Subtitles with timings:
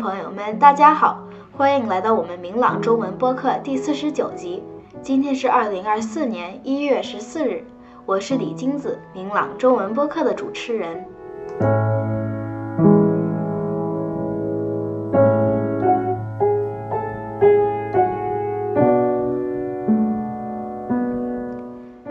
[0.00, 4.62] 朋友们大家好，欢迎来到我们明朗中文播客第四十九集。
[5.02, 7.62] 今天是二零二四年一月十四日，
[8.06, 11.04] 我是李金子，明朗中文播客的主持人。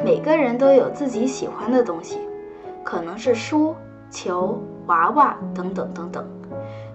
[0.05, 2.19] 每个人都有自己喜欢的东西，
[2.83, 3.75] 可能是书、
[4.11, 6.23] 球、娃娃等等等等。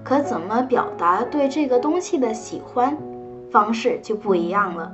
[0.04, 2.94] 可怎么表达对这个东西的喜欢，
[3.50, 4.92] 方式就不一样了。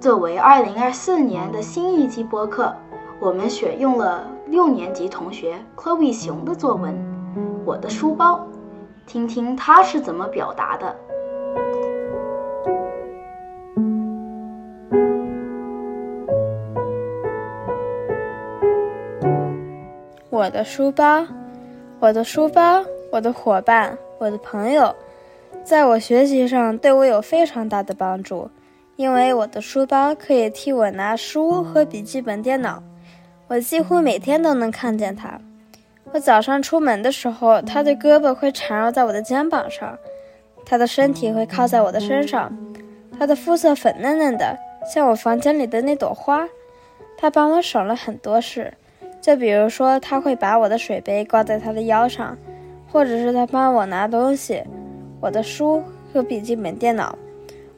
[0.00, 2.74] 作为二零二四年的新一季播客，
[3.20, 6.92] 我们选用了六年级同学 Chloe 熊的作文
[7.64, 8.34] 《我的书包》，
[9.06, 10.96] 听听他是怎么表达的。
[20.28, 21.24] 我的书包，
[22.00, 23.96] 我的书包，我的伙伴。
[24.18, 24.94] 我的朋友，
[25.64, 28.50] 在我学习上对我有非常大的帮助，
[28.96, 32.82] 因为我的书包可以替我拿书和笔记本电脑，
[33.48, 35.38] 我几乎每天都能看见它。
[36.12, 39.98] 我早上出门的时候，它的胳膊会缠绕在我的肩膀上，
[40.64, 42.56] 它的身体会靠在我的身上，
[43.18, 44.56] 它的肤色粉嫩嫩的，
[44.92, 46.48] 像我房间里的那朵花。
[47.16, 48.74] 它帮我省了很多事，
[49.20, 52.36] 就比如说，它会把我的水杯挂在它的腰上。
[52.94, 54.62] 或者是他帮我拿东西，
[55.20, 57.18] 我的书和笔记本电脑。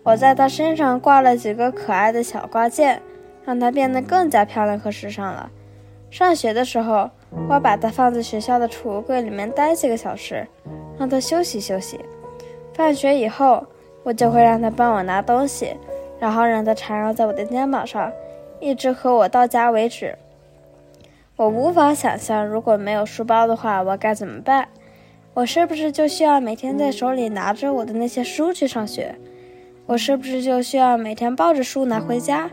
[0.02, 3.00] 我在他身上挂了几个可爱的小挂件，
[3.42, 5.50] 让他变得更加漂亮和时尚了。
[6.10, 7.08] 上学的时候，
[7.48, 10.46] 我把它放在学校的储物柜里面待几个小时，
[10.98, 11.98] 让它休息休息。
[12.74, 13.66] 放学以后，
[14.02, 15.74] 我就会让他帮我拿东西，
[16.20, 18.12] 然后让它缠绕在我的肩膀上，
[18.60, 20.14] 一直和我到家为止。
[21.36, 24.68] 我无法想象，如果没有书包的话，我该怎么办。
[25.36, 29.14] 我是不是就需要每天在手里拿着我的那些书去上学？
[29.84, 32.48] 我是不是就需要每天抱着书拿回家？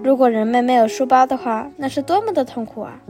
[0.00, 3.00] 如果人们没有书包的话，那是多么的痛苦啊！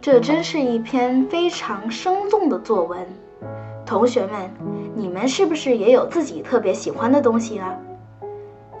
[0.00, 3.04] 这真是一篇非常生动的作文。
[3.84, 4.48] 同学们，
[4.94, 7.76] 你们是不是也有自己特别喜欢的东西啊？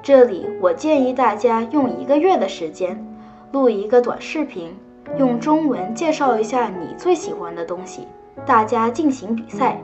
[0.02, 3.04] 这里我建议大家用一个月的时间，
[3.52, 4.74] 录一个短视频，
[5.18, 8.06] 用中文介绍一下你最喜欢的东西，
[8.46, 9.80] 大家进行比赛，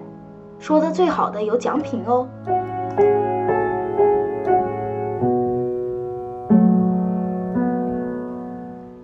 [0.59, 2.27] 说的最好的有奖品哦。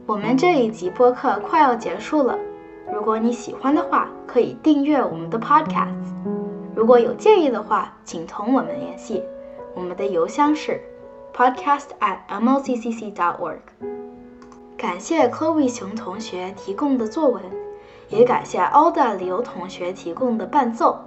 [0.07, 2.39] 我们这一集播客快要结束了，
[2.93, 6.15] 如果你喜欢的话，可以订阅我们的 Podcast。
[6.75, 9.23] 如果有建议的话，请同我们联系，
[9.75, 10.81] 我们的邮箱是。
[11.35, 13.61] Podcast at mlccc.org。
[14.77, 17.43] 感谢 Chloe 熊同学提供的作文，
[18.09, 20.99] 也感谢 Alda 刘同学提供的伴奏。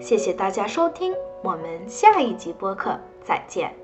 [0.00, 3.81] 谢谢大家收听，我们下一集播客再见。